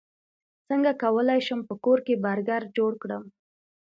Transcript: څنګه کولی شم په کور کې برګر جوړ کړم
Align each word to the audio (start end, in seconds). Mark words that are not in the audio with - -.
څنګه 0.67 0.91
کولی 1.03 1.39
شم 1.47 1.59
په 1.69 1.75
کور 1.83 1.99
کې 2.05 2.21
برګر 2.25 2.61
جوړ 2.77 2.91
کړم 3.01 3.23